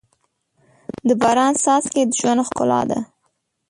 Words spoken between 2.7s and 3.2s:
ده.